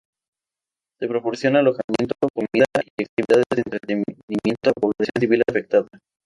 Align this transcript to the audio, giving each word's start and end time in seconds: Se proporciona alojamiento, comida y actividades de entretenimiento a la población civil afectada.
Se 0.99 1.07
proporciona 1.07 1.59
alojamiento, 1.59 2.15
comida 2.33 2.65
y 2.97 3.03
actividades 3.03 3.45
de 3.53 3.61
entretenimiento 3.67 4.57
a 4.63 4.67
la 4.69 4.73
población 4.73 5.11
civil 5.19 5.43
afectada. 5.47 5.85